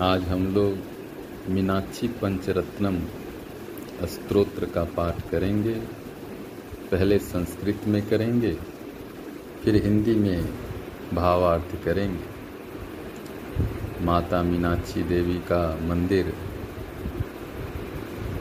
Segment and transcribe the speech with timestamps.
[0.00, 0.76] आज हम लोग
[1.50, 2.98] मीनाक्षी पंचरत्नम
[4.06, 5.74] स्त्रोत्र का पाठ करेंगे।
[6.90, 8.56] पहले संस्कृत में करेंगे,
[9.64, 10.44] फिर हिंदी में
[11.14, 12.24] भावार्थ करेंगे।
[14.04, 16.34] माता मीनाक्षी देवी का मंदिर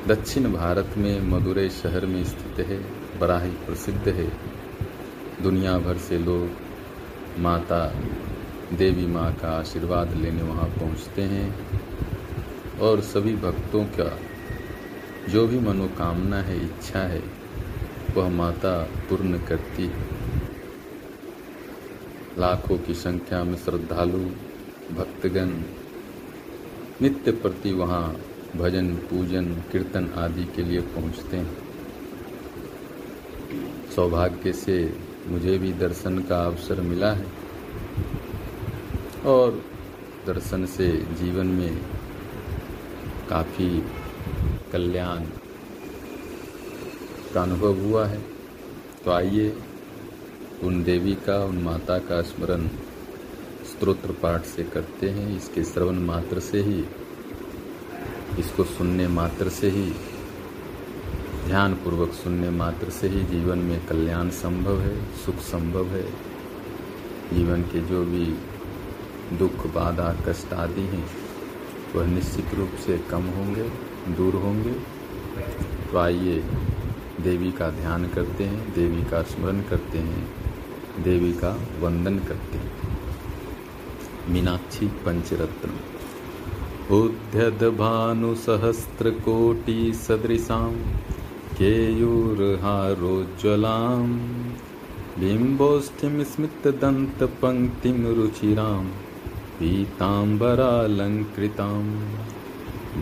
[0.07, 2.79] दक्षिण भारत में मदुरै शहर में स्थित है,
[3.19, 4.52] बड़ा ही प्रसिद्ध है।
[5.43, 7.85] दुनिया भर से लोग माता,
[8.77, 14.19] देवी माँ का आशीर्वाद लेने वहाँ पहुँचते हैं और सभी भक्तों का
[15.29, 17.21] जो भी मनोकामना है, इच्छा है,
[18.15, 18.77] वह माता
[19.09, 20.11] पूर्ण करती है।
[22.39, 24.23] लाखों की संख्या में श्रद्धालु,
[24.95, 25.49] भक्तगण
[27.01, 28.15] नित्य प्रति वहाँ
[28.55, 31.57] भजन, पूजन, कीर्तन आदि के लिए पहुँचते हैं।
[33.95, 37.25] सौभाग्य से मुझे भी दर्शन का अवसर मिला है।
[39.25, 39.51] और
[40.27, 40.87] दर्शन से
[41.19, 41.77] जीवन में
[43.29, 43.83] काफ़ी
[44.71, 45.25] कल्याण
[47.33, 48.21] का अनुभव हुआ है।
[49.05, 49.57] तो आइए
[50.63, 52.67] उन देवी का, उन माता का स्मरण
[53.65, 56.85] स्त्रोत्र पाठ से करते हैं। इसके श्रवण मात्र से ही,
[58.39, 59.93] इसको सुनने मात्र से ही
[61.47, 66.11] ध्यान पूर्वक सुनने मात्र से ही जीवन में कल्याण संभव है, सुख संभव है।
[67.33, 68.25] जीवन के जो भी
[69.37, 71.07] दुख, बाधा, कष्ट आदि हैं,
[71.95, 73.63] वह निश्चित रूप से कम होंगे,
[74.15, 74.71] दूर होंगे।
[75.91, 76.43] तो आइए,
[77.21, 80.33] देवी का ध्यान करते हैं, देवी का स्मरण करते हैं,
[81.03, 82.71] देवी का वंदन करते हैं।
[84.29, 85.69] मीनाक्षी पंचरत्न
[86.95, 90.75] उद्यद भानु सहस्त्र कोटि सदृशां
[91.57, 94.05] केयूर्हारोज्ज्वलां
[95.19, 98.85] बिम्बोष्ठिं स्मितदन्तपङ्क्तिं रुचिरां
[99.57, 100.15] पीताम्बरालङ्कृतां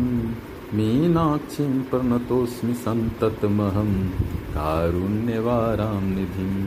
[0.78, 3.92] मीनाक्षीं प्रणतोऽस्मि सन्ततमहं
[4.56, 6.64] कारुण्यवारां निधिम्।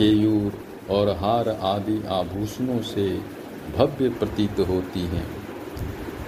[0.00, 0.52] केयूर
[0.90, 3.20] और हार आदि आभूषणों से
[3.76, 5.26] भव्य प्रतीत होती हैं।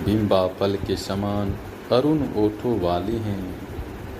[0.04, 1.54] बिंबा फल के समान
[1.92, 3.56] अरुण ओठों वाली हैं।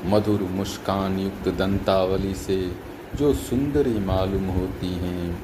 [0.06, 2.72] मधुर मुस्कान युक्त दंतावली से
[3.14, 5.42] जो सुंदरी मालूम होती हैं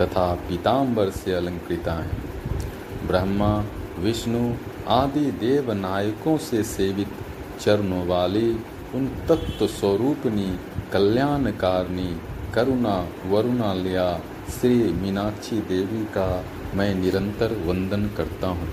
[0.00, 2.22] तथा पीताम्बर से अलंकृता हैं।
[3.06, 3.64] ब्रह्मा,
[3.98, 4.54] विष्णु
[4.88, 7.08] आदि देव नायकों से सेवित
[7.60, 8.52] चरणों वाली
[8.94, 10.58] उन तत्व स्वरूपनी
[10.92, 12.16] कल्याणकारिणी
[12.54, 14.20] करुणा वरुणालया
[14.50, 18.68] श्री मीनाक्षी देवी का मैं निरंतर वंदन करता हूँ।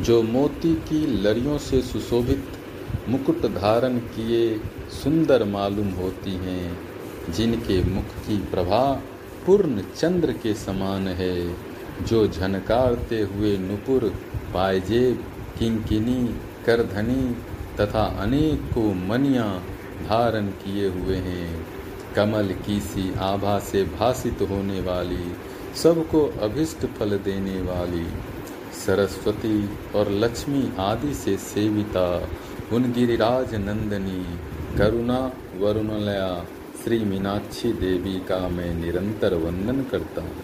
[0.00, 2.44] जो मोती की लड़ियों से सुशोभित,
[3.08, 4.58] मुकुट धारण किए
[5.02, 6.78] सुंदर मालूम होती हैं,
[7.30, 9.02] जिनके मुख की प्रभा
[9.46, 11.54] पूर्ण चंद्र के समान है,
[12.02, 14.14] जो झनकारते हुए नुपुर,
[14.54, 15.24] पायजेब,
[15.58, 17.36] किंकिनी, करधनी
[17.80, 19.62] तथा अनेकों मनिया
[20.08, 21.73] धारण किए हुए हैं।
[22.16, 25.32] कमल की सी आभा से भाषित होने वाली,
[25.76, 28.06] सबको अभिष्ट फल देने वाली।
[28.86, 32.28] सरस्वती और लक्ष्मी आदि से सेविता,
[32.72, 34.38] उन गिरिराज नंदनी,
[34.78, 36.46] करुणा वरुणलया,
[36.84, 40.36] श्री मीनाक्षी देवी का मैं निरंतर वंदन करता हूँ।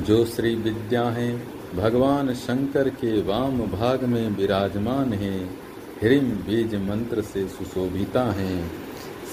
[0.00, 1.42] जो श्री विद्या है,
[1.76, 5.58] भगवान शंकर के वाम भाग में विराजमान हैं,
[6.02, 8.87] ह्रीम बीज मंत्र से सुशोभिता हैं।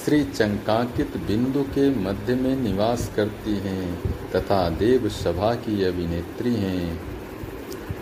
[0.05, 3.99] श्री चंकाकित बिंदु के मध्य में निवास करती हैं
[4.31, 7.01] तथा देव सभा की अभिनेत्री हैं।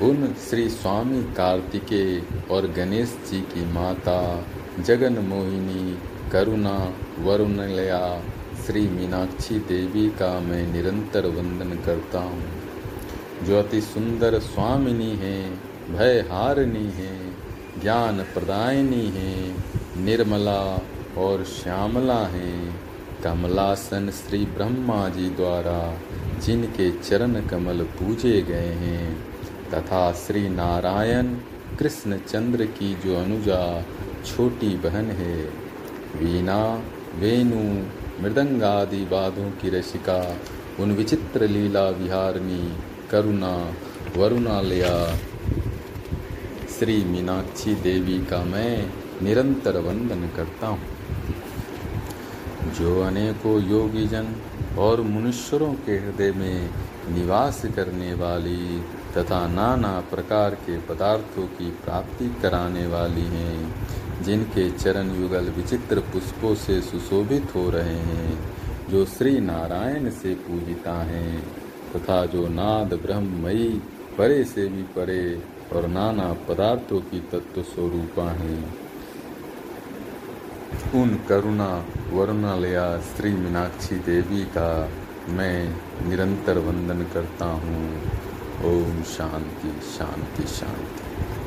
[0.01, 4.45] उन श्री स्वामी कार्तिकेय और गणेश जी की माता,
[4.79, 5.97] जगन मोहिनी,
[6.31, 8.23] करुणा, वरुणलया,
[8.65, 12.43] श्री मीनाक्षी देवी का मैं निरंतर वंदन करता हूँ।
[13.43, 15.51] जो अति सुंदर स्वामिनी है
[15.97, 17.31] भय हारनी है,
[17.81, 19.63] ज्ञान प्रदायनी हैं,
[19.97, 20.81] निर्मला
[21.17, 22.73] और श्यामला है।
[23.23, 25.97] कमलासन श्री ब्रह्मा जी द्वारा,
[26.39, 29.25] जिनके चरण कमल पूजे गए हैं,
[29.71, 31.27] तथा श्री नारायण
[31.79, 33.85] कृष्ण चंद्र की जो अनुजा
[34.25, 35.43] छोटी बहन है,
[36.15, 36.83] वीणा,
[37.15, 37.85] वेणु,
[38.23, 40.37] मृदंगादि वादों की रसिका,
[40.79, 42.77] उन विचित्र लीला विहारनी
[43.11, 43.73] करुणा,
[44.17, 45.15] वरुणालया,
[46.79, 50.79] श्री मीनाक्षी देवी का मैं निरंतर वंदन करता हूँ।
[52.79, 54.35] जो अनेकों योगी जन
[54.77, 56.69] और मनुष्यों के हृदय में
[57.09, 58.81] निवास करने वाली
[59.17, 63.75] तथा नाना प्रकार के पदार्थों की प्राप्ति कराने वाली हैं,
[64.23, 68.39] जिनके चरण युगल विचित्र पुष्पों से सुशोभित हो रहे हैं,
[68.89, 71.43] जो श्री नारायण से पूजिता हैं,
[71.95, 73.81] तथा जो नाद ब्रह्मयी
[74.17, 75.43] परे से भी परे
[75.73, 78.82] और नाना पदार्थों की तत्व स्वरूपा हैं।
[80.95, 81.67] उन करुणा
[82.11, 84.67] वरुणालया श्री मीनाक्षी देवी का
[85.29, 85.75] मैं
[86.09, 87.85] निरंतर वंदन करता हूँ।
[88.65, 91.42] ओम शांति शांति शांति।